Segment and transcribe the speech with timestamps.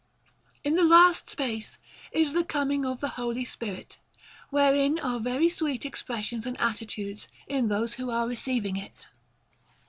[0.63, 1.77] In the last space
[2.11, 3.99] is the coming of the Holy Spirit,
[4.49, 9.05] wherein are very sweet expressions and attitudes in those who are receiving it.